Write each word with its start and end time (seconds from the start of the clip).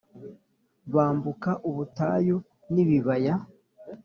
'bambuka 0.93 1.51
ubutayu 1.69 2.37
n'ibibaya 2.73 3.33